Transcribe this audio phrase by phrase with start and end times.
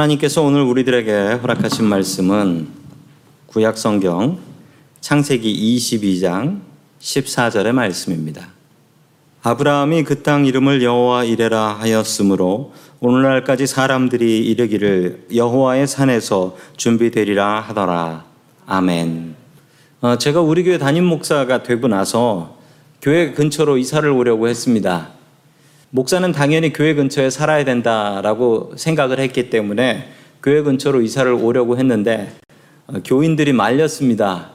[0.00, 2.68] 하나님께서 오늘 우리들에게 허락하신 말씀은
[3.46, 4.38] 구약 성경
[5.00, 6.60] 창세기 22장
[7.00, 8.48] 14절의 말씀입니다.
[9.42, 18.24] 아브라함이 그 땅 이름을 여호와 이레라 하였으므로 오늘날까지 사람들이 이르기를 여호와의 산에서 준비되리라 하더라.
[18.66, 19.34] 아멘.
[20.00, 22.56] 어, 제가 우리 교회 담임 목사가 되고 나서
[23.02, 25.19] 교회 근처로 이사를 오려고 했습니다.
[25.92, 30.08] 목사는 당연히 교회 근처에 살아야 된다라고 생각을 했기 때문에
[30.40, 32.32] 교회 근처로 이사를 오려고 했는데
[32.86, 34.50] 어, 교인들이 말렸습니다.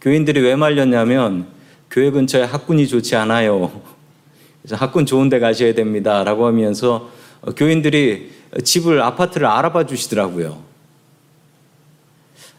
[0.00, 1.46] 교인들이 왜 말렸냐면
[1.90, 3.70] 교회 근처에 학군이 좋지 않아요.
[4.62, 7.10] 그래서 학군 좋은 데 가셔야 됩니다 라고 하면서
[7.42, 8.30] 어, 교인들이
[8.64, 10.56] 집을 아파트를 알아봐 주시더라고요.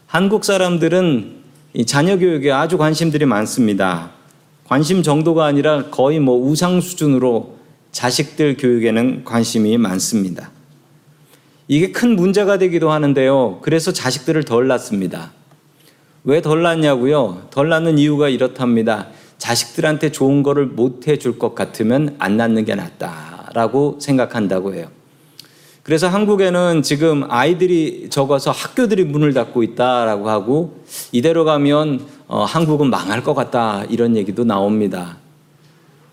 [0.06, 1.42] 한국 사람들은
[1.86, 4.12] 자녀 교육에 아주 관심들이 많습니다.
[4.68, 7.63] 관심 정도가 아니라 거의 뭐 우상 수준으로
[7.94, 10.50] 자식들 교육에는 관심이 많습니다.
[11.68, 13.60] 이게 큰 문제가 되기도 하는데요.
[13.62, 15.30] 그래서 자식들을 덜 낳습니다.
[16.24, 17.46] 왜 덜 낳냐고요?
[17.50, 19.06] 덜 낳는 이유가 이렇답니다.
[19.38, 24.88] 자식들한테 좋은 거를 못 해줄 것 같으면 안 낳는 게 낫다라고 생각한다고 해요.
[25.84, 30.82] 그래서 한국에는 지금 아이들이 적어서 학교들이 문을 닫고 있다라고 하고
[31.12, 35.18] 이대로 가면 어, 한국은 망할 것 같다 이런 얘기도 나옵니다.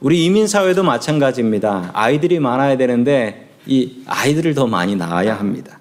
[0.01, 1.91] 우리 이민 사회도 마찬가지입니다.
[1.93, 5.77] 아이들이 많아야 되는데 이 아이들을 더 많이 낳아야 합니다.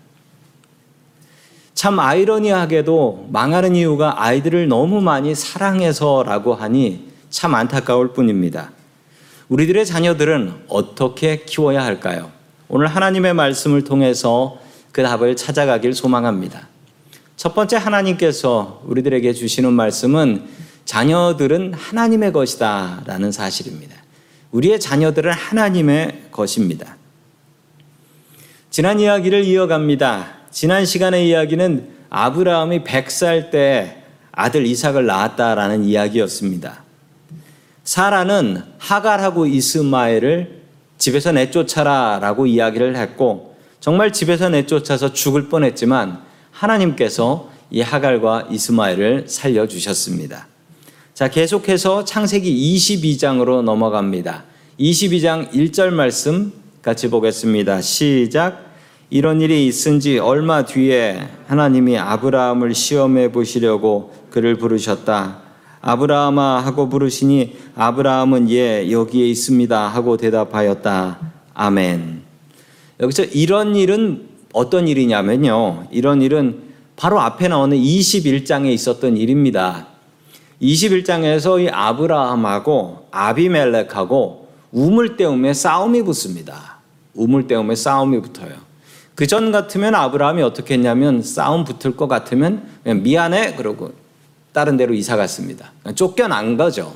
[1.72, 8.72] 참 아이러니하게도 망하는 이유가 아이들을 너무 많이 사랑해서라고 하니 참 안타까울 뿐입니다.
[9.48, 12.30] 우리들의 자녀들은 어떻게 키워야 할까요?
[12.68, 14.58] 오늘 하나님의 말씀을 통해서
[14.92, 16.68] 그 답을 찾아가길 소망합니다.
[17.38, 20.44] 첫 번째 하나님께서 우리들에게 주시는 말씀은
[20.84, 23.96] 자녀들은 하나님의 것이다 라는 사실입니다.
[24.52, 26.96] 우리의 자녀들은 하나님의 것입니다.
[28.70, 30.40] 지난 이야기를 이어갑니다.
[30.50, 36.82] 지난 시간의 이야기는 아브라함이 100살 때 아들 이삭을 낳았다라는 이야기였습니다.
[37.84, 40.60] 사라는 하갈하고 이스마엘을
[40.98, 50.46] 집에서 내쫓아라라고 이야기를 했고 정말 집에서 내쫓아서 죽을 뻔했지만 하나님께서 이 하갈과 이스마엘을 살려 주셨습니다.
[51.20, 54.44] 자, 계속해서 창세기 22장으로 넘어갑니다.
[54.78, 56.50] 22장 1절 말씀
[56.80, 57.82] 같이 보겠습니다.
[57.82, 58.64] 시작.
[59.10, 65.42] 이런 일이 있은 지 얼마 뒤에 하나님이 아브라함을 시험해 보시려고 그를 부르셨다.
[65.82, 71.18] 아브라함아 하고 부르시니 아브라함은 예 여기에 있습니다 하고 대답하였다.
[71.52, 72.22] 아멘.
[72.98, 75.88] 여기서 이런 일은 어떤 일이냐면요.
[75.90, 76.62] 이런 일은
[76.96, 79.89] 바로 앞에 나오는 21장에 있었던 일입니다.
[80.60, 86.78] 21장에서 이 아브라함하고 아비멜렉하고 우물대음에 싸움이 붙습니다.
[87.14, 88.70] 우물대음에 싸움이 붙어요.
[89.14, 93.92] 그 전 같으면 아브라함이 어떻게 했냐면 싸움 붙을 것 같으면 미안해 그러고
[94.52, 95.72] 다른 데로 이사 갔습니다.
[95.94, 96.94] 쫓겨난 거죠.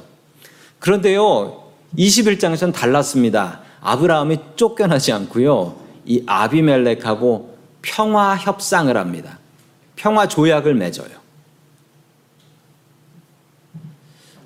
[0.79, 1.65] 그런데요,
[1.99, 3.61] 21장에서는 달랐습니다.
[3.83, 5.77] 아브라함이 쫓겨나지 않고요,
[6.07, 9.39] 이 아비멜렉하고 평화 협상을 합니다.
[9.97, 11.24] 평화 조약을 맺어요.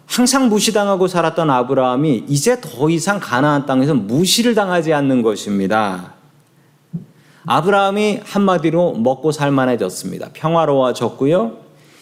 [0.08, 6.14] 항상 무시당하고 살았던 아브라함이 이제 더 이상 가나안 땅에서 무시를 당하지 않는 것입니다.
[7.44, 10.30] 아브라함이 한마디로 먹고 살만해졌습니다.
[10.32, 11.58] 평화로워졌고요.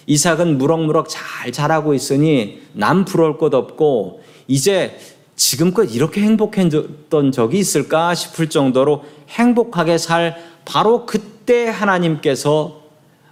[0.06, 4.98] 이삭은 무럭무럭 잘 자라고 있으니 남 부러울 것 없고 이제
[5.34, 12.82] 지금껏 이렇게 행복했던 적이 있을까 싶을 정도로 행복하게 살 바로 그때 하나님께서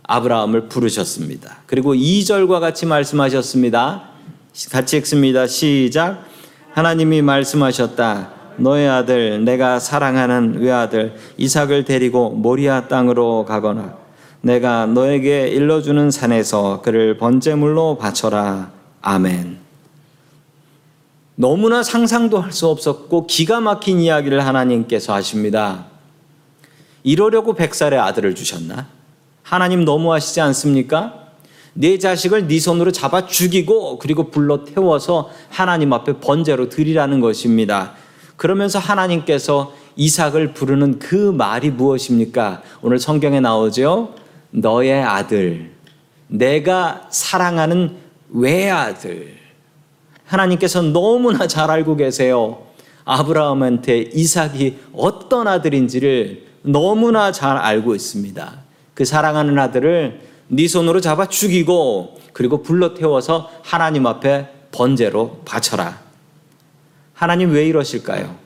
[0.03, 1.63] 아브라함을 부르셨습니다.
[1.67, 4.14] 그리고 2절과 같이 말씀하셨습니다.
[4.71, 5.47] 같이 읽습니다.
[5.47, 6.25] 시작.
[6.73, 8.31] 하나님이 말씀하셨다.
[8.57, 13.97] 너의 아들, 내가 사랑하는 외아들 이삭을 데리고 모리아 땅으로 가거나
[14.43, 18.71] 내가 너에게 일러주는 산에서 그를 번제물로 바쳐라.
[19.03, 19.59] 아멘.
[21.37, 25.87] 너무나 상상도 할 수 없었고 기가 막힌 이야기를 하나님께서 하십니다.
[27.03, 28.87] 이러려고 백살의 아들을 주셨나?
[29.43, 31.24] 하나님 너무하시지 않습니까?
[31.75, 37.93] 네 자식을 네 손으로 잡아 죽이고 그리고 불러 태워서 하나님 앞에 번제로 드리라는 것입니다.
[38.37, 42.63] 그러면서 하나님께서 이삭을 부르는 그 말이 무엇입니까?
[42.83, 44.15] 오늘 성경에 나오죠.
[44.51, 45.73] 너의 아들,
[46.29, 47.97] 내가 사랑하는
[48.31, 49.35] 외아들.
[50.27, 52.63] 하나님께서 너무나 잘 알고 계세요.
[53.05, 58.53] 아브라함한테 이삭이 어떤 아들인지를 너무나 잘 알고 있습니다.
[58.95, 66.03] 그 사랑하는 아들을 네 손으로 잡아 죽이고 그리고 불러 태워서 하나님 앞에 번제로 바쳐라.
[67.13, 68.37] 하나님 왜 이러실까요?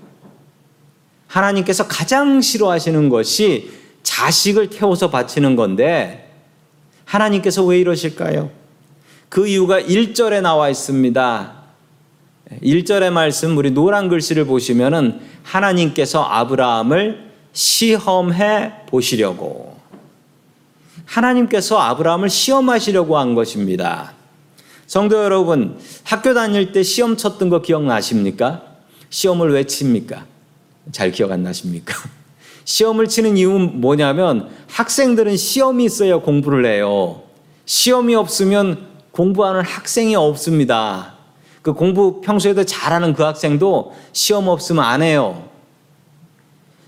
[1.26, 3.70] 하나님께서 가장 싫어하시는 것이
[4.02, 6.30] 자식을 태워서 바치는 건데
[7.04, 8.50] 하나님께서 왜 이러실까요?
[9.28, 11.52] 그 이유가 1절에 나와 있습니다.
[12.62, 19.77] 1절의 말씀 우리 노란 글씨를 보시면은 하나님께서 아브라함을 시험해 보시려고
[21.08, 24.12] 하나님께서 아브라함을 시험하시려고 한 것입니다.
[24.86, 28.62] 성도 여러분, 학교 다닐 때 시험 쳤던 거 기억나십니까?
[29.10, 30.26] 시험을 왜 칩니까?
[30.92, 31.94] 잘 기억 안 나십니까?
[32.64, 37.22] 시험을 치는 이유는 뭐냐면 학생들은 시험이 있어야 공부를 해요.
[37.64, 41.14] 시험이 없으면 공부하는 학생이 없습니다.
[41.62, 45.48] 그 공부 평소에도 잘하는 그 학생도 시험 없으면 안 해요.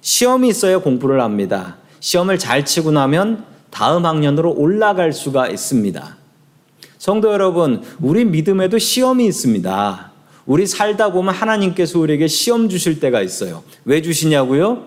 [0.02, 1.76] 시험이 있어야 공부를 합니다.
[2.00, 6.16] 시험을 잘 치고 나면 다음 학년으로 올라갈 수가 있습니다.
[6.98, 10.10] 성도 여러분, 우리 믿음에도 시험이 있습니다.
[10.46, 13.62] 우리 살다 보면 하나님께서 우리에게 시험 주실 때가 있어요.
[13.84, 14.84] 왜 주시냐고요?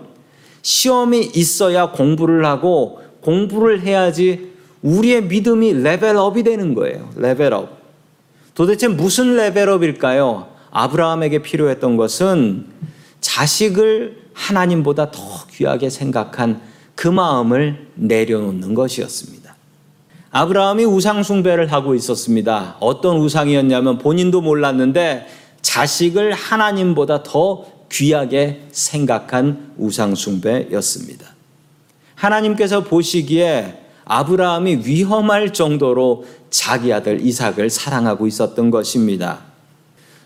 [0.61, 7.09] 시험이 있어야 공부를 하고 공부를 해야지 우리의 믿음이 레벨업이 되는 거예요.
[7.15, 7.77] 레벨업.
[8.53, 10.49] 도대체 무슨 레벨업일까요?
[10.71, 12.67] 아브라함에게 필요했던 것은
[13.21, 15.21] 자식을 하나님보다 더
[15.51, 16.61] 귀하게 생각한
[16.95, 19.55] 그 마음을 내려놓는 것이었습니다.
[20.31, 22.77] 아브라함이 우상숭배를 하고 있었습니다.
[22.79, 25.27] 어떤 우상이었냐면 본인도 몰랐는데
[25.62, 31.27] 자식을 하나님보다 더 귀하게 생각한 우상숭배였습니다.
[32.15, 39.39] 하나님께서 보시기에 아브라함이 위험할 정도로 자기 아들 이삭을 사랑하고 있었던 것입니다.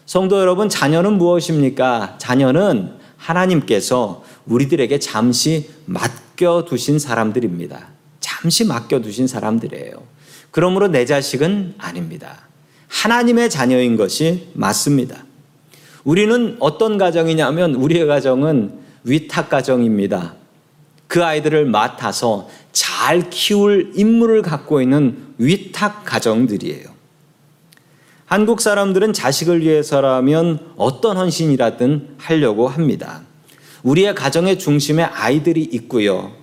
[0.05, 2.15] 성도 여러분, 자녀는 무엇입니까?
[2.17, 7.89] 자녀는 하나님께서 우리들에게 잠시 맡 겨두신 사람들입니다.
[8.22, 10.01] 잠시 맡겨두신 사람들이에요.
[10.51, 12.48] 그러므로 내 자식은 아닙니다.
[12.88, 15.25] 하나님의 자녀인 것이 맞습니다.
[16.06, 20.36] 우리는 어떤 가정이냐면 우리의 가정은 위탁 가정입니다.
[21.08, 26.98] 그 아이들을 맡아서 잘 키울 임무를 갖고 있는 위탁 가정들이에요.
[28.25, 33.22] 한국 사람들은 자식을 위해서라면 어떤 헌신이라든 하려고 합니다.
[33.88, 36.34] 우리의 가정의 중심에 아이들이 있고요.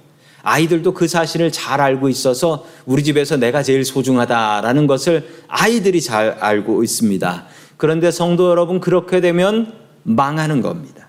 [0.43, 6.83] 아이들도 그 사실을 잘 알고 있어서 우리 집에서 내가 제일 소중하다라는 것을 아이들이 잘 알고
[6.83, 7.47] 있습니다.
[7.77, 9.75] 그런데 성도 여러분, 그렇게 되면
[10.05, 11.09] 망하는 겁니다.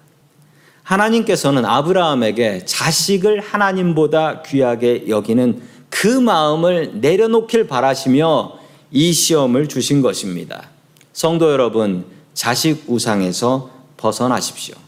[0.83, 8.59] 하나님께서는 아브라함에게 자식을 하나님보다 귀하게 여기는 그 마음을 내려놓길 바라시며
[8.91, 10.69] 이 시험을 주신 것입니다.
[11.13, 14.84] 성도 여러분, 자식 우상에서 벗어나십시오.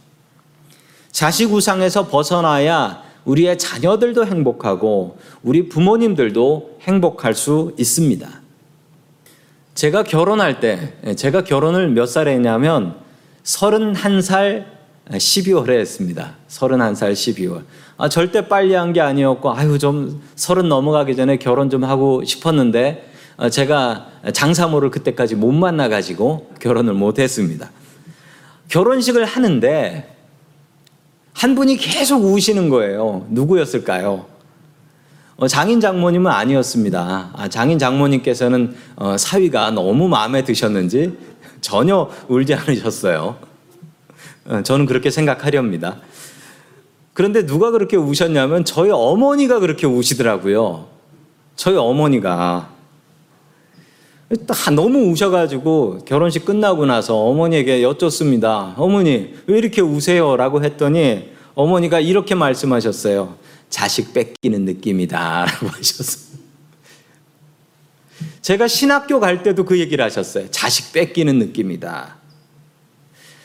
[1.11, 8.27] 자식 우상에서 벗어나야 우리의 자녀들도 행복하고 우리 부모님들도 행복할 수 있습니다.
[9.75, 12.95] 제가 결혼할 때, 제가 결혼을 몇 살에 했냐면
[13.43, 14.65] 31살
[15.09, 16.35] 12월에 했습니다.
[16.49, 17.63] 31살 12월.
[17.97, 23.11] 아, 절대 빨리 한 게 아니었고, 아유, 좀 서른 넘어가기 전에 결혼 좀 하고 싶었는데,
[23.37, 27.69] 어, 제가 장사모를 그때까지 못 만나가지고 결혼을 못 했습니다.
[28.69, 30.16] 결혼식을 하는데,
[31.37, 33.27] 한 분이 계속 우시는 거예요.
[33.29, 34.25] 누구였을까요?
[35.35, 37.29] 어, 장인 장모님은 아니었습니다.
[37.31, 41.15] 아, 장인 장모님께서는 어, 사위가 너무 마음에 드셨는지
[41.61, 43.37] 전혀 울지 않으셨어요.
[44.47, 45.97] 어, 저는 그렇게 생각하렵니다.
[47.13, 50.87] 그런데 누가 그렇게 우셨냐면 저희 어머니가 그렇게 우시더라고요.
[51.55, 52.69] 저희 어머니가
[54.75, 58.73] 너무 우셔가지고 결혼식 끝나고 나서 어머니에게 여쭙습니다.
[58.77, 63.37] 어머니 왜 이렇게 우세요?라고 했더니 어머니가 이렇게 말씀하셨어요.
[63.69, 66.37] 자식 뺏기는 느낌이다 라고 하셨어요.
[68.41, 70.49] 제가 신학교 갈 때도 그 얘기를 하셨어요.
[70.51, 72.17] 자식 뺏기는 느낌이다.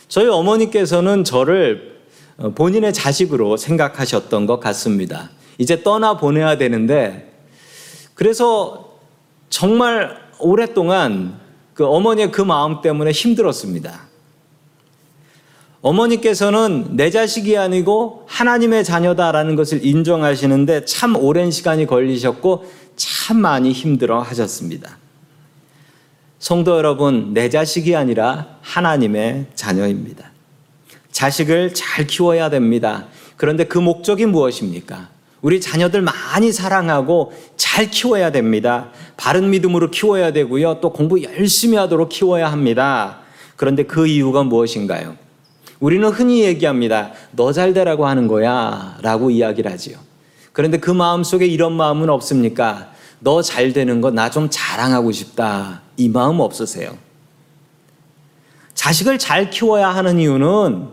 [0.09, 1.93] 저희 어머니께서는 저를
[2.39, 5.31] 어, 본인의 자식으로 생각하셨던 것 같습니다.
[5.59, 7.33] 이제 떠나 보내야 되는데
[8.15, 8.99] 그래서
[9.49, 11.41] 정말 오랫동안
[11.75, 14.13] 그 어머니의 그 마음 때문에 힘들었습니다.
[15.81, 22.65] 어머니께서는 내 자식이 아니고 하나님의 자녀다라는 것을 인정하시는데 참 오랜 시간이 걸리셨고
[22.97, 24.99] 참 많이 힘들어 하셨습니다.
[26.39, 30.31] 성도 여러분, 내 자식이 아니라 하나님의 자녀입니다.
[31.11, 33.07] 자식을 잘 키워야 됩니다.
[33.37, 35.09] 그런데 그 목적이 무엇입니까?
[35.41, 38.91] 우리 자녀들 많이 사랑하고 잘 키워야 됩니다.
[39.17, 40.81] 바른 믿음으로 키워야 되고요.
[40.81, 43.19] 또 공부 열심히 하도록 키워야 합니다.
[43.57, 45.17] 그런데 그 이유가 무엇인가요?
[45.81, 47.13] 우리는 흔히 얘기합니다.
[47.33, 48.97] 너 잘 되라고 하는 거야.
[49.03, 49.97] 라고 이야기를 하지요.
[50.53, 52.93] 그런데 그 마음 속에 이런 마음은 없습니까?
[53.21, 55.83] 너 잘 되는 거 나 좀 자랑하고 싶다.
[55.97, 56.97] 이 마음 없으세요?
[58.75, 60.89] 자식을 잘 키워야 하는 이유는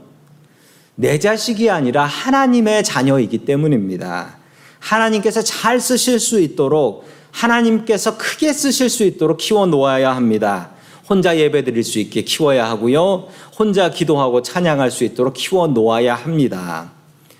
[0.96, 4.38] 내 자식이 아니라 하나님의 자녀이기 때문입니다.
[4.80, 10.71] 하나님께서 잘 쓰실 수 있도록 하나님께서 크게 쓰실 수 있도록 키워 놓아야 합니다.
[11.09, 13.27] 혼자 예배 드릴 수 있게 키워야 하고요.
[13.57, 16.91] 혼자 기도하고 찬양할 수 있도록 키워 놓아야 합니다.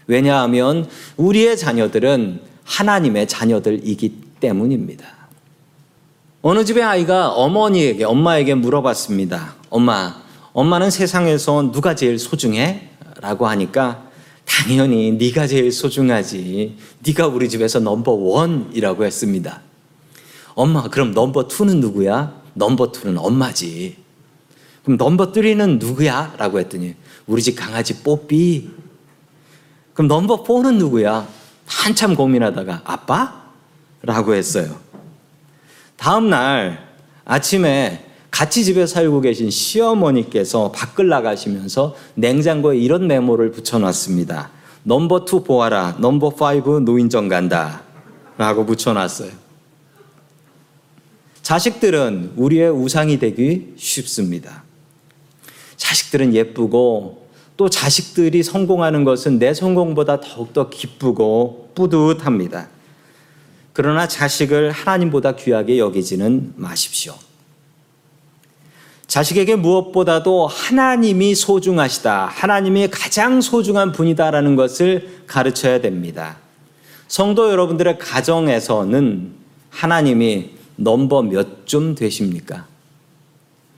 [0.08, 5.06] 왜냐하면 우리의 자녀들은 하나님의 자녀들이기 때문입니다.
[6.42, 9.56] 어느 집의 아이가 어머니에게, 엄마에게 물어봤습니다.
[9.70, 10.16] 엄마,
[10.54, 12.90] 엄마는 세상에서 누가 제일 소중해?
[13.22, 14.10] 라고 하니까
[14.46, 16.78] 당연히 네가 제일 소중하지.
[17.06, 19.62] 네가 우리 집에서 number one이라고 했습니다.
[20.60, 22.34] 엄마, 그럼 number two는 누구야?
[22.54, 23.96] number two는 엄마지.
[24.84, 26.34] 그럼 number three는 누구야?
[26.38, 26.96] 라고 했더니
[27.28, 28.70] 우리 집 강아지 뽀삐.
[29.94, 31.26] 그럼 넘버 포는 누구야?
[31.66, 33.42] 한참 고민하다가 아빠?
[34.02, 34.76] 라고 했어요.
[35.96, 36.90] 다음 날
[37.24, 44.50] 아침에 같이 집에 살고 계신 시어머니께서 밖을 나가시면서 냉장고에 이런 메모를 붙여놨습니다.
[44.84, 45.96] number two 보아라.
[46.00, 47.84] number five 노인정 간다.
[48.38, 49.49] 라고 붙여놨어요.
[51.50, 54.62] 자식들은 우리의 우상이 되기 쉽습니다.
[55.78, 57.28] 자식들은 예쁘고
[57.58, 62.70] 또 자식들이 성공하는 것은 내 성공보다 더욱더 기쁘고 뿌듯합니다.
[63.74, 67.16] 그러나 자식을 하나님보다 귀하게 여기지는 마십시오.
[69.08, 72.28] 자식에게 무엇보다도 하나님이 소중하시다.
[72.28, 76.38] 하나님이 가장 소중한 분이다라는 것을 가르쳐야 됩니다.
[77.08, 79.34] 성도 여러분들의 가정에서는
[79.72, 82.66] 하나님이 넘버 몇 좀 되십니까?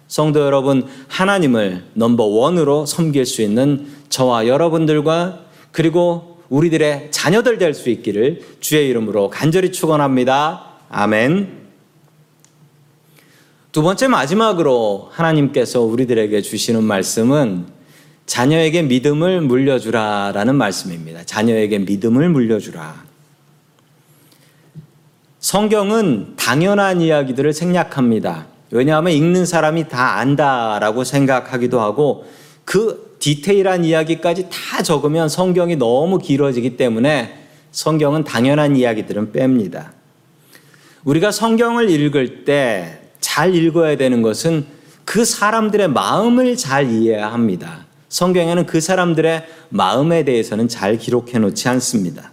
[0.08, 5.40] 성도 여러분, 하나님을 넘버 원으로 섬길 수 있는 저와 여러분들과
[5.72, 10.66] 그리고 우리들의 자녀들 될 수 있기를 주의 이름으로 간절히 축원합니다.
[10.90, 11.62] 아멘.
[13.72, 17.68] 두 번째 마지막으로 하나님께서 우리들에게 주시는 말씀은
[18.26, 21.24] 자녀에게 믿음을 물려주라라는 말씀입니다.
[21.24, 23.11] 자녀에게 믿음을 물려주라.
[25.42, 28.48] 성경은 당연한 이야기들을 생략합니다.
[28.72, 32.26] 왜냐하면 읽는 사람이 다 안다라고 생각하기도 하고
[32.64, 37.38] 그 디테일한 이야기까지 다 적으면 성경이 너무 길어지기 때문에
[37.72, 39.90] 성경은 당연한 이야기들은 뺍니다.
[41.04, 44.66] 우리가 성경을 읽을 때 잘 읽어야 되는 것은
[45.06, 47.86] 그 사람들의 마음을 잘 이해해야 합니다.
[48.10, 52.32] 성경에는 그 사람들의 마음에 대해서는 잘 기록해 놓지 않습니다.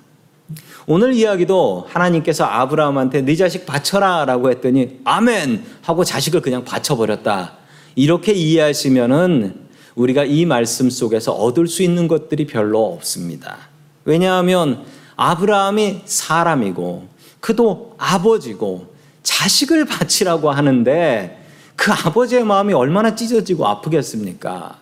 [0.90, 7.59] 오늘 이야기도 하나님께서 아브라함한테 네 자식 바쳐라 라고 했더니 아멘 하고 자식을 그냥 바쳐 버렸다.
[7.95, 13.59] 이렇게 이해하시면은 우리가 이 말씀 속에서 얻을 수 있는 것들이 별로 없습니다.
[14.07, 14.83] 왜냐하면
[15.16, 17.07] 아브라함이 사람이고
[17.40, 21.45] 그도 아버지고 자식을 바치라고 하는데
[21.76, 24.78] 그 아버지의 마음이 얼마나 찢어지고 아프겠습니까?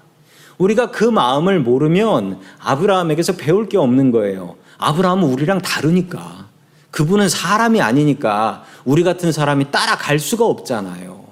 [0.58, 4.54] 우리가 그 마음을 모르면 아브라함에게서 배울 게 없는 거예요.
[4.78, 6.46] 아브라함은 우리랑 다르니까.
[6.90, 11.24] 그분은 사람이 아니니까 우리 같은 사람이 따라갈 수가 없잖아요.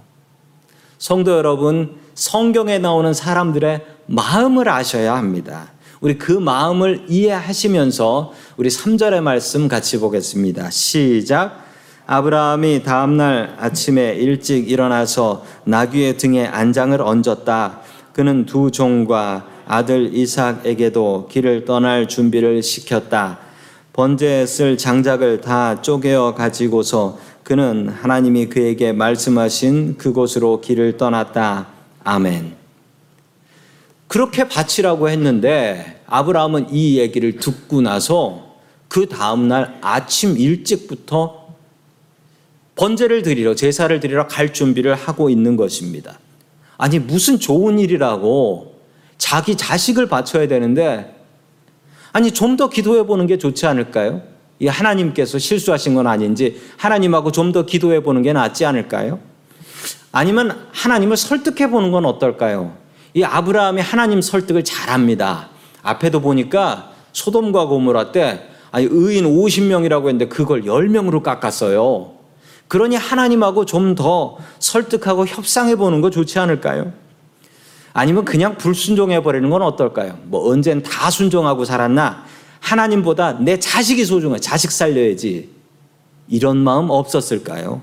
[0.98, 5.68] 성도 여러분, 성경에 나오는 사람들의 마음을 아셔야 합니다.
[6.00, 10.70] 우리 그 마음을 이해하시면서 우리 3절의 말씀 같이 보겠습니다.
[10.70, 11.64] 시작.
[12.06, 17.80] 아브라함이 다음날 아침에 일찍 일어나서 나귀의 등에 안장을 얹었다.
[18.12, 23.38] 그는 두 종과 아들 이삭에게도 길을 떠날 준비를 시켰다.
[23.92, 31.68] 번제에 쓸 장작을 다 쪼개어 가지고서 그는 하나님이 그에게 말씀하신 그곳으로 길을 떠났다.
[32.02, 32.54] 아멘.
[34.08, 38.56] 그렇게 바치라고 했는데 아브라함은 이 얘기를 듣고 나서
[38.88, 41.44] 그 다음날 아침 일찍부터
[42.76, 46.18] 번제를 드리러 제사를 드리러 갈 준비를 하고 있는 것입니다.
[46.76, 48.73] 아니 무슨 좋은 일이라고
[49.18, 51.14] 자기 자식을 바쳐야 되는데
[52.12, 54.22] 아니 좀 더 기도해 보는 게 좋지 않을까요?
[54.60, 59.18] 이 하나님께서 실수하신 건 아닌지 하나님하고 좀 더 기도해 보는 게 낫지 않을까요?
[60.12, 62.76] 아니면 하나님을 설득해 보는 건 어떨까요?
[63.14, 65.48] 이 아브라함이 하나님 설득을 잘합니다.
[65.82, 72.12] 앞에도 보니까 소돔과 고모라 때 아니 의인 50명이라고 했는데 그걸 10명으로 깎았어요.
[72.68, 76.92] 그러니 하나님하고 좀 더 설득하고 협상해 보는 거 좋지 않을까요?
[77.94, 80.18] 아니면 그냥 불순종해 버리는 건 어떨까요?
[80.24, 82.24] 뭐 언젠 다 순종하고 살았나?
[82.58, 84.40] 하나님보다 내 자식이 소중해.
[84.40, 85.48] 자식 살려야지.
[86.28, 87.82] 이런 마음 없었을까요?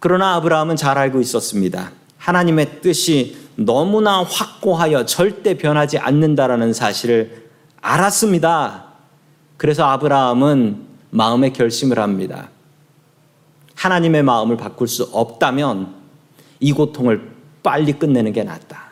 [0.00, 1.92] 그러나 아브라함은 잘 알고 있었습니다.
[2.16, 7.50] 하나님의 뜻이 너무나 확고하여 절대 변하지 않는다라는 사실을
[7.82, 8.84] 알았습니다.
[9.58, 12.48] 그래서 아브라함은 마음의 결심을 합니다.
[13.74, 15.94] 하나님의 마음을 바꿀 수 없다면
[16.60, 18.88] 이 고통을 빨리 끝내는 게 낫다.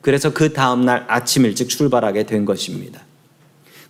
[0.00, 3.00] 그래서 그 다음날 아침 일찍 출발하게 된 것입니다.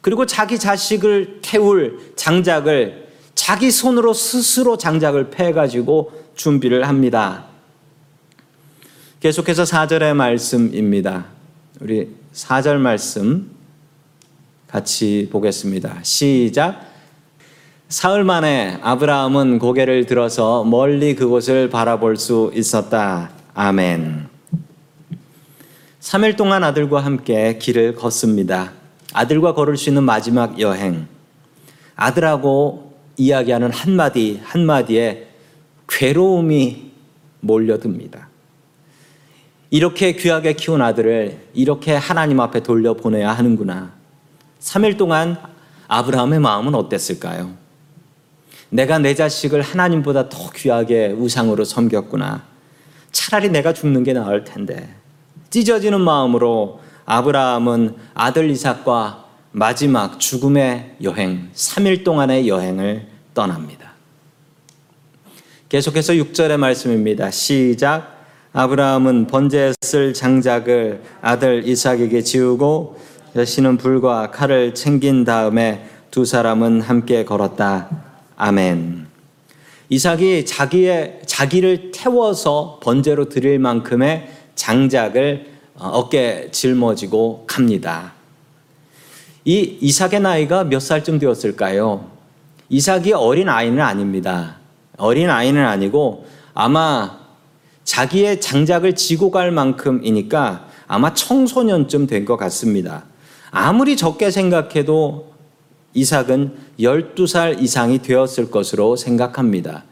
[0.01, 7.47] 그리고 자기 자식을 태울 장작을 자기 손으로 스스로 장작을 패가지고 준비를 합니다.
[9.21, 11.27] 계속해서 4절의 말씀입니다.
[11.81, 13.51] 우리 4절 말씀
[14.69, 16.01] 같이 보겠습니다.
[16.03, 16.94] 시작.
[17.95, 23.31] 사흘 만에 아브라함은 고개를 들어서 멀리 그곳을 바라볼 수 있었다.
[23.55, 24.27] 아멘.
[26.01, 28.73] 3일 동안 아들과 함께 길을 걷습니다.
[29.13, 31.07] 아들과 걸을 수 있는 마지막 여행.
[31.95, 35.29] 아들하고 이야기하는 한마디 한마디에
[35.89, 36.91] 괴로움이
[37.43, 38.29] 몰려듭니다.
[39.71, 43.93] 이렇게 귀하게 키운 아들을 이렇게 하나님 앞에 돌려보내야 하는구나.
[44.59, 45.39] 3일 동안
[45.87, 47.63] 아브라함의 마음은 어땠을까요?
[48.75, 52.43] 내가 내 자식을 하나님보다 더 귀하게 우상으로 섬겼구나.
[53.13, 54.93] 차라리 내가 죽는 게 나을 텐데.
[55.51, 63.93] 찢어지는 마음으로 아브라함은 아들 이삭과 마지막 죽음의 여행, 3일 동안의 여행을 떠납니다.
[65.69, 67.31] 계속해서 6절의 말씀입니다.
[67.31, 68.25] 시작.
[68.53, 72.99] 아브라함은 번제에 쓸 장작을 아들 이삭에게 지우고
[73.35, 78.04] 자신은 불과 칼을 챙긴 다음에 두 사람은 함께 걸었다.
[78.37, 79.07] 아멘.
[79.89, 88.13] 이삭이 자기의 자기를 태워서 번제로 드릴 만큼의 장작을 어깨 짊어지고 갑니다.
[89.45, 92.11] 이 이삭의 나이가 몇 살쯤 되었을까요?
[92.71, 94.57] 이삭이 어린 아이는 아닙니다.
[94.97, 97.19] 어린 아이는 아니고 아마
[97.85, 103.05] 자기의 장작을 지고 갈 만큼이니까 아마 청소년쯤 된 것 같습니다.
[103.51, 105.34] 아무리 적게 생각해도
[105.95, 109.85] 이삭은 12살 이상이 되었을 것으로 생각합니다.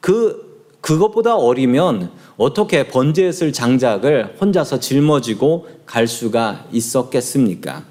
[0.00, 7.84] 그, 그것보다 어리면 어떻게 번제에 쓸 장작을 혼자서 짊어지고 갈 수가 있었겠습니까?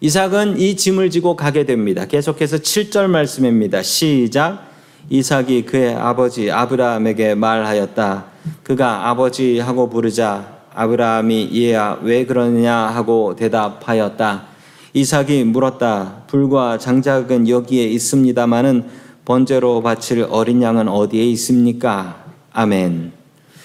[0.00, 2.06] 이삭은 이 짐을 지고 가게 됩니다.
[2.06, 3.82] 계속해서 7절 말씀입니다.
[3.82, 4.66] 시작.
[5.08, 8.24] 이삭이 그의 아버지 아브라함에게 말하였다.
[8.62, 14.55] 그가 아버지 하고 부르자 아브라함이 얘야 왜 그러냐 하고 대답하였다.
[14.96, 16.22] 이삭이 물었다.
[16.26, 18.86] 불과 장작은 여기에 있습니다마는
[19.26, 22.24] 번제로 바칠 어린 양은 어디에 있습니까?
[22.50, 23.12] 아멘.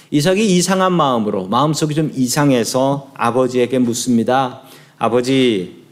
[0.09, 4.63] 이삭이 이상한 마음으로 마음속이 좀 이상해서 아버지에게 묻습니다.
[4.97, 5.85] 아버지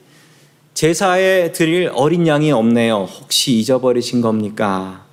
[0.73, 3.07] 제사에 드릴 어린 양이 없네요.
[3.21, 5.05] 혹시 잊어버리신 겁니까?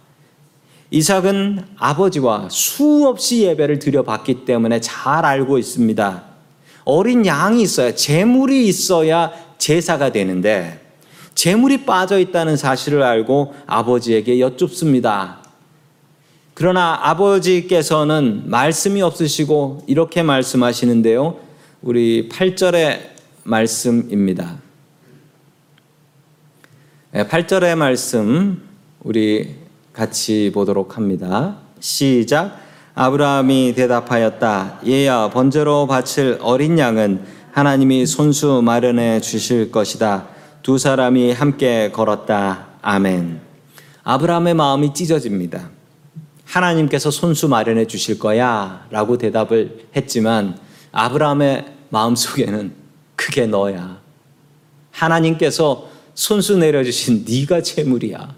[0.91, 6.25] 이삭은 아버지와 수없이 예배를 드려봤기 때문에 잘 알고 있습니다.
[6.85, 10.81] 어린 양이 있어야, 재물이 있어야 제사가 되는데,
[11.35, 15.42] 재물이 빠져 있다는 사실을 알고 아버지에게 여쭙습니다.
[16.55, 21.38] 그러나 아버지께서는 말씀이 없으시고 이렇게 말씀하시는데요.
[21.83, 23.01] 우리 8절의
[23.45, 24.57] 말씀입니다.
[27.12, 28.62] 8절의 말씀
[29.03, 29.57] 우리
[29.92, 31.59] 같이 보도록 합니다.
[31.81, 32.59] 시작.
[32.95, 34.81] 아브라함이 대답하였다.
[34.87, 40.29] 얘야 번제로 바칠 어린 양은 하나님이 손수 마련해 주실 것이다.
[40.62, 42.66] 두 사람이 함께 걸었다.
[42.83, 43.40] 아멘.
[44.05, 45.71] 아브라함의 마음이 찢어집니다.
[46.45, 50.59] 하나님께서 손수 마련해 주실 거야 라고 대답을 했지만
[50.92, 52.75] 아브라함의 마음 속에는
[53.16, 54.01] 그게 너야.
[54.90, 58.35] 하나님께서 손수 내려주신 네가 재물이야.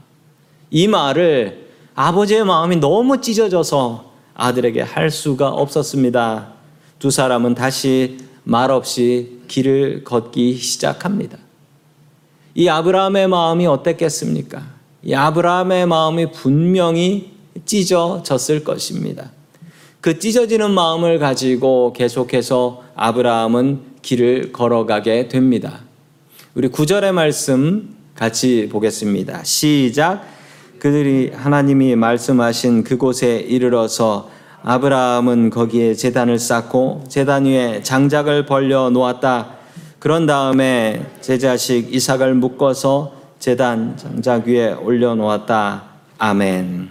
[0.70, 6.52] 이 말을 아버지의 마음이 너무 찢어져서 아들에게 할 수가 없었습니다.
[7.00, 11.36] 두 사람은 다시 말없이 길을 걷기 시작합니다.
[12.54, 14.62] 이 아브라함의 마음이 어땠겠습니까?
[15.02, 17.32] 이 아브라함의 마음이 분명히
[17.66, 19.30] 찢어졌을 것입니다.
[20.00, 25.80] 그 찢어지는 마음을 가지고 계속해서 아브라함은 길을 걸어가게 됩니다.
[26.54, 29.44] 우리 구절의 말씀 같이 보겠습니다.
[29.44, 30.26] 시작.
[30.78, 34.30] 그들이 하나님이 말씀하신 그곳에 이르러서
[34.70, 39.54] 아브라함은 거기에 재단을 쌓고 재단 위에 장작을 벌려 놓았다.
[39.98, 45.84] 그런 다음에 제 자식 이삭을 묶어서 재단 장작 위에 올려 놓았다.
[46.18, 46.90] 아멘.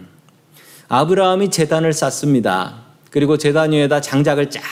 [0.87, 2.77] 아브라함이 재단을 쌓습니다.
[3.11, 4.63] 그리고 재단 위에다 장작을 쫙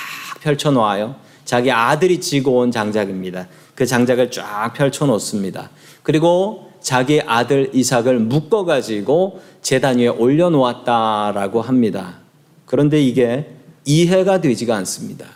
[0.41, 1.13] 펼쳐 놓아요.
[1.43, 3.45] 자기 아들이 지고 온 장작입니다.
[3.75, 5.69] 그 장작을 쫙 펼쳐 놓습니다.
[6.01, 12.24] 그리고 자기 아들 이삭을 묶어 가지고 재단 위에 올려 놓았다라고 합니다.
[12.65, 13.47] 그런데 이게
[13.85, 15.27] 이해가 되지가 않습니다.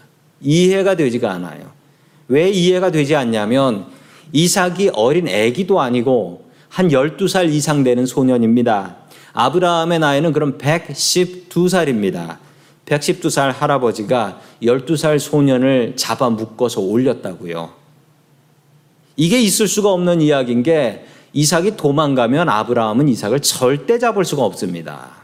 [0.42, 1.72] 이해가 되지가 않아요.
[2.28, 3.88] 왜 이해가 되지 않냐면
[4.32, 8.98] 이삭이 어린 애기도 아니고 한 12살 이상 되는 소년입니다.
[9.34, 12.38] 아브라함의 나이는 그럼 112살입니다.
[12.86, 17.72] 112살 할아버지가 12살 소년을 잡아 묶어서 올렸다고요.
[19.16, 25.19] 이게 있을 수가 없는 이야기인 게 이삭이 도망가면 아브라함은 이삭을 절대 잡을 수가 없습니다.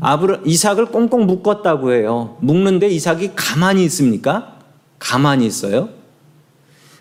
[0.00, 2.36] 아브라, 이삭을 꽁꽁 묶었다고 해요.
[2.40, 4.58] 묶는데 이삭이 가만히 있습니까?
[4.98, 5.88] 가만히 있어요?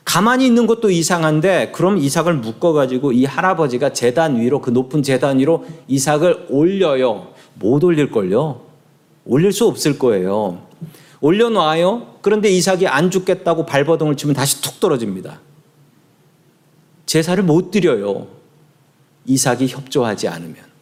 [0.05, 5.39] 가만히 있는 것도 이상한데 그럼 이삭을 묶어 가지고 이 할아버지가 재단 위로 그 높은 재단
[5.39, 7.34] 위로 이삭을 올려요.
[7.55, 8.62] 못 올릴 걸요?
[9.25, 10.62] 올릴 수 없을 거예요.
[11.21, 12.17] 올려 놔요.
[12.21, 15.39] 그런데 이삭이 안 죽겠다고 발버둥을 치면 다시 툭 떨어집니다.
[17.08, 18.27] 제사를 못 드려요.
[19.25, 20.74] 이삭이 협조하지 않으면.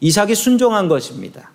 [0.00, 1.50] 이삭이 순종한 것입니다.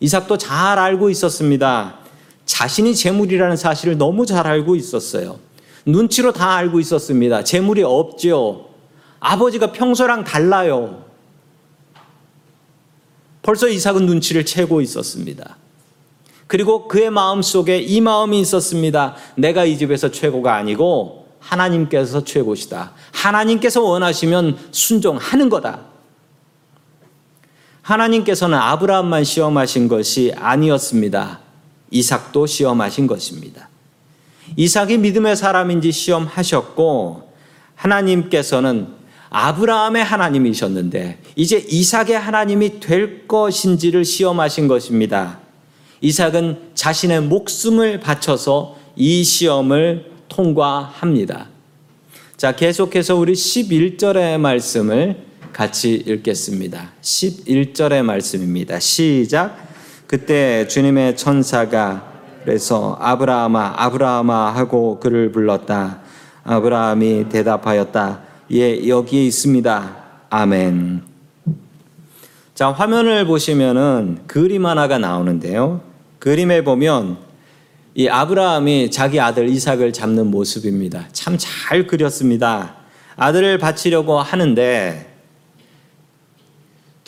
[0.00, 1.98] 이삭도 잘 알고 있었습니다.
[2.46, 5.38] 자신이 재물이라는 사실을 너무 잘 알고 있었어요.
[5.86, 7.44] 눈치로 다 알고 있었습니다.
[7.44, 8.68] 재물이 없죠.
[9.20, 11.04] 아버지가 평소랑 달라요.
[13.42, 15.56] 벌써 이삭은 눈치를 채고 있었습니다.
[16.46, 19.16] 그리고 그의 마음 속에 이 마음이 있었습니다.
[19.36, 22.92] 내가 이 집에서 최고가 아니고 하나님께서 최고시다.
[23.12, 25.93] 하나님께서 원하시면 순종하는 거다.
[27.84, 31.40] 하나님께서는 아브라함만 시험하신 것이 아니었습니다.
[31.90, 33.68] 이삭도 시험하신 것입니다.
[34.56, 37.30] 이삭이 믿음의 사람인지 시험하셨고
[37.74, 38.88] 하나님께서는
[39.28, 45.40] 아브라함의 하나님이셨는데 이제 이삭의 하나님이 될 것인지를 시험하신 것입니다.
[46.00, 51.48] 이삭은 자신의 목숨을 바쳐서 이 시험을 통과합니다.
[52.36, 56.90] 자, 계속해서 우리 11절의 말씀을 같이 읽겠습니다.
[57.00, 58.80] 11절의 말씀입니다.
[58.80, 59.56] 시작.
[60.08, 62.12] 그때 주님의 천사가
[62.44, 66.00] 그래서 아브라함아 아브라함아 하고 그를 불렀다.
[66.42, 68.20] 아브라함이 대답하였다.
[68.52, 69.96] 예, 여기에 있습니다.
[70.28, 71.02] 아멘.
[72.54, 75.82] 자, 화면을 보시면은 그림 하나가 나오는데요.
[76.18, 77.18] 그림에 보면
[77.94, 81.06] 이 아브라함이 자기 아들 이삭을 잡는 모습입니다.
[81.12, 82.74] 참 잘 그렸습니다.
[83.16, 85.13] 아들을 바치려고 하는데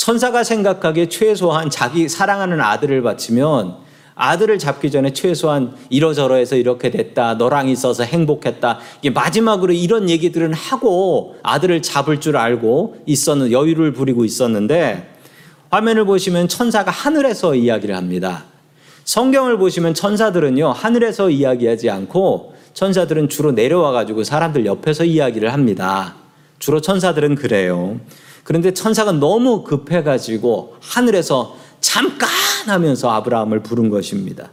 [0.06, 3.74] 천사가 생각하기에 최소한 자기 사랑하는 아들을 바치면
[4.14, 7.34] 아들을 잡기 전에 최소한 이러저러해서 이렇게 됐다.
[7.34, 8.78] 너랑 있어서 행복했다.
[9.00, 15.12] 이게 마지막으로 이런 얘기들은 하고 아들을 잡을 줄 알고 있었는 여유를 부리고 있었는데
[15.70, 18.44] 화면을 보시면 천사가 하늘에서 이야기를 합니다.
[19.02, 26.14] 성경을 보시면 천사들은요 하늘에서 이야기하지 않고 천사들은 주로 내려와 가지고 사람들 옆에서 이야기를 합니다.
[26.60, 27.98] 주로 천사들은 그래요.
[28.46, 32.28] 그런데 천사가 너무 급해가지고 하늘에서 잠깐
[32.66, 34.52] 하면서 아브라함을 부른 것입니다.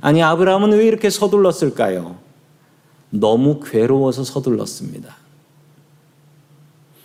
[0.00, 2.18] 아니, 아브라함은 왜 이렇게 서둘렀을까요?
[3.10, 5.16] 너무 괴로워서 서둘렀습니다.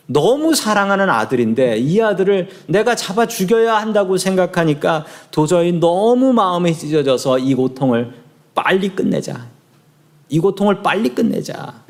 [0.05, 7.55] 너무 사랑하는 아들인데 이 아들을 내가 잡아 죽여야 한다고 생각하니까 도저히 너무 마음이 찢어져서 이
[7.55, 8.13] 고통을
[8.53, 9.47] 빨리 끝내자.
[10.29, 11.84] 이 고통을 빨리 끝내자.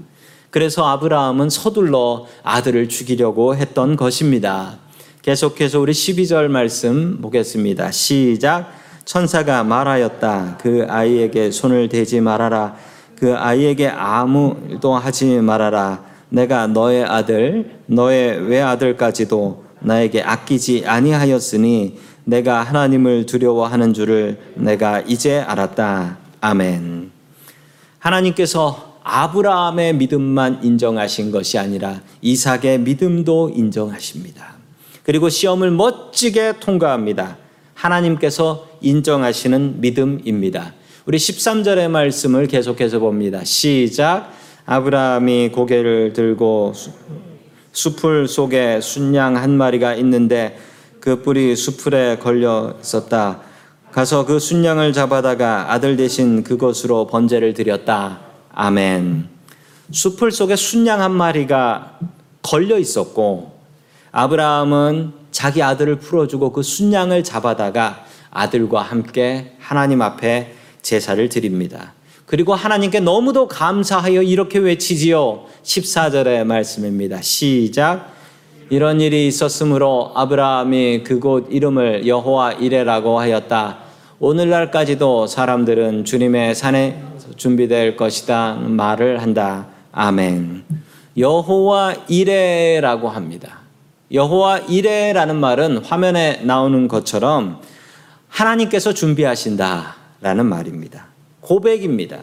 [0.55, 4.77] 그래서 아브라함은 서둘러 아들을 죽이려고 했던 것입니다.
[5.21, 7.91] 계속해서 우리 12절 말씀 보겠습니다.
[7.91, 8.71] 시작.
[9.03, 10.59] 천사가 말하였다.
[10.61, 12.77] 그 아이에게 손을 대지 말아라.
[13.19, 16.05] 그 아이에게 아무 일도 하지 말아라.
[16.29, 26.17] 내가 너의 아들, 너의 외아들까지도 나에게 아끼지 아니하였으니 내가 하나님을 두려워하는 줄을 내가 이제 알았다.
[26.39, 27.11] 아멘.
[27.99, 34.55] 하나님께서 아브라함의 믿음만 인정하신 것이 아니라 이삭의 믿음도 인정하십니다.
[35.03, 37.37] 그리고 시험을 멋지게 통과합니다.
[37.75, 40.73] 하나님께서 인정하시는 믿음입니다.
[41.05, 43.43] 우리 13절의 말씀을 계속해서 봅니다.
[43.43, 44.31] 시작.
[44.65, 46.73] 아브라함이 고개를 들고
[47.73, 50.57] 수풀 속에 순양 한 마리가 있는데
[50.99, 53.41] 그 뿔이 수풀에 걸려 있었다.
[53.91, 58.24] 가서 그 순양을 잡아다가 아들 대신 그것으로 번제를 드렸다.
[58.55, 59.27] 아멘.
[59.91, 61.99] 수풀 속에 순양 한 마리가
[62.41, 63.51] 걸려 있었고
[64.11, 71.93] 아브라함은 자기 아들을 풀어주고 그 순양을 잡아다가 아들과 함께 하나님 앞에 제사를 드립니다.
[72.25, 75.45] 그리고 하나님께 너무도 감사하여 이렇게 외치지요.
[75.63, 77.21] 14절의 말씀입니다.
[77.21, 78.13] 시작.
[78.69, 83.79] 이런 일이 있었으므로 아브라함이 그곳 이름을 여호와 이레라고 하였다.
[84.19, 87.03] 오늘날까지도 사람들은 주님의 산에
[87.35, 89.67] 준비될 것이다 말을 한다.
[89.91, 90.63] 아멘.
[91.17, 93.59] 여호와 이레라고 합니다.
[94.11, 97.61] 여호와 이레라는 말은 화면에 나오는 것처럼
[98.27, 101.07] 하나님께서 준비하신다라는 말입니다.
[101.41, 102.19] 고백입니다.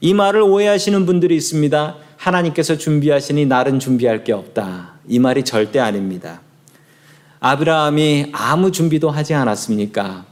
[0.00, 1.96] 이 말을 오해하시는 분들이 있습니다.
[2.16, 4.94] 하나님께서 준비하시니 나는 준비할 게 없다.
[5.08, 6.40] 이 말이 절대 아닙니다.
[7.40, 10.24] 아브라함이 아무 준비도 하지 않았습니까?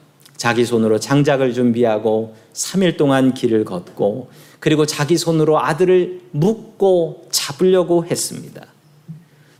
[0.42, 8.66] 자기 손으로 장작을 준비하고 3일 동안 길을 걷고 그리고 자기 손으로 아들을 묶고 잡으려고 했습니다.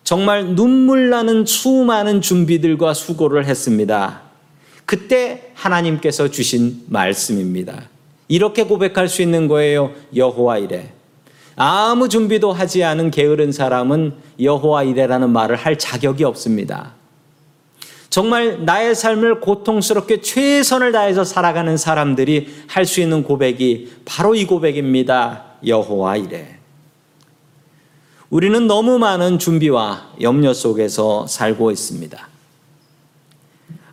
[0.03, 4.23] 정말 눈물 나는 수많은 준비들과 수고를 했습니다.
[4.85, 7.89] 그때 하나님께서 주신 말씀입니다.
[8.27, 9.93] 이렇게 고백할 수 있는 거예요.
[10.17, 10.91] 여호와 이래.
[11.55, 16.95] 아무 준비도 하지 않은 게으른 사람은 여호와 이래라는 말을 할 자격이 없습니다.
[18.13, 25.45] 정말 나의 삶을 고통스럽게 최선을 다해서 살아가는 사람들이 할 수 있는 고백이 바로 이 고백입니다.
[25.67, 26.59] 여호와 이래.
[28.29, 32.29] 우리는 너무 많은 준비와 염려 속에서 살고 있습니다.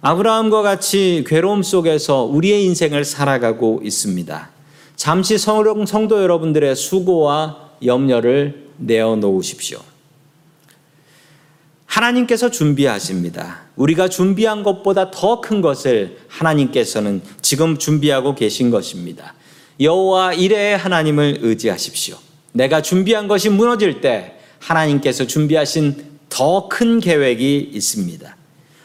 [0.01, 4.49] 아브라함과 같이 괴로움 속에서 우리의 인생을 살아가고 있습니다.
[4.97, 9.79] 잠시 성- 성도 여러분들의 수고와 염려를 내어놓으십시오.
[11.89, 13.61] 하나님께서 준비하십니다.
[13.75, 19.33] 우리가 준비한 것보다 더 큰 것을 하나님께서는 지금 준비하고 계신 것입니다.
[19.79, 22.17] 여호와 이레의 하나님을 의지하십시오.
[22.51, 28.35] 내가 준비한 것이 무너질 때 하나님께서 준비하신 더 큰 계획이 있습니다.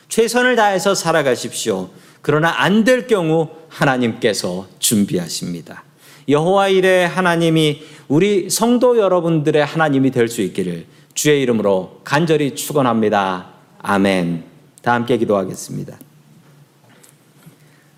[0.08, 1.90] 최선을 다해서 살아가십시오.
[2.22, 5.84] 그러나 안 될 경우 하나님께서 준비하십니다.
[6.28, 13.50] 여호와 이레 하나님이 우리 성도 여러분들의 하나님이 될 수 있기를 주의 이름으로 간절히 축원합니다.
[13.78, 14.44] 아멘.
[14.82, 15.96] 다 함께 기도하겠습니다.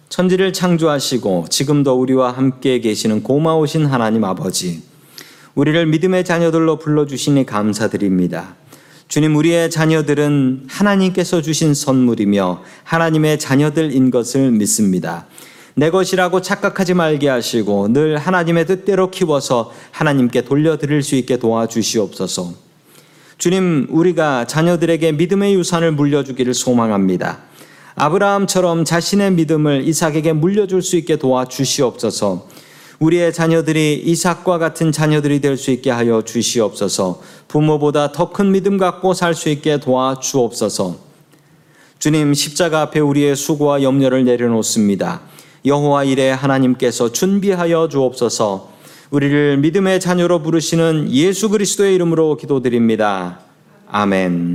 [0.09, 4.83] 천지를 창조하시고 지금도 우리와 함께 계시는 고마우신 하나님 아버지,
[5.55, 8.55] 우리를 믿음의 자녀들로 불러주시니 감사드립니다.
[9.09, 15.27] 주님, 우리의 자녀들은 하나님께서 주신 선물이며 하나님의 자녀들인 것을 믿습니다.
[15.75, 22.66] 내 것이라고 착각하지 말게 하시고 늘 하나님의 뜻대로 키워서 하나님께 돌려드릴 수 있게 도와주시옵소서.
[23.39, 27.39] 주님, 우리가 자녀들에게 믿음의 유산을 물려주기를 소망합니다.
[27.95, 32.49] 아브라함처럼 자신의 믿음을 이삭에게 물려줄 수 있게 도와주시옵소서.
[32.99, 37.21] 우리의 자녀들이 이삭과 같은 자녀들이 될 수 있게 하여 주시옵소서.
[37.49, 40.97] 부모보다 더 큰 믿음 갖고 살 수 있게 도와주옵소서.
[41.99, 45.21] 주님 십자가 앞에 우리의 수고와 염려를 내려놓습니다.
[45.67, 48.76] 여호와 이래 하나님께서 준비하여 주옵소서.
[49.11, 53.41] 우리를 믿음의 자녀로 부르시는 예수 그리스도의 이름으로 기도드립니다.
[53.89, 54.55] 아멘.